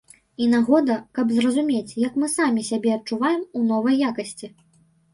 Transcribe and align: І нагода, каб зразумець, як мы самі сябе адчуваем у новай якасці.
І 0.45 0.45
нагода, 0.53 0.95
каб 1.17 1.33
зразумець, 1.35 1.93
як 2.07 2.19
мы 2.23 2.33
самі 2.39 2.67
сябе 2.73 2.97
адчуваем 2.99 3.41
у 3.57 3.65
новай 3.71 4.05
якасці. 4.13 4.55